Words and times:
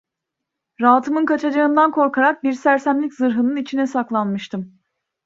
Rahatımın 0.81 1.25
kaçacağından 1.25 1.91
korkarak 1.91 2.43
bir 2.43 2.53
sersemlik 2.53 3.13
zırhının 3.13 3.55
içine 3.55 3.87
saklanmıştım. 3.87 4.77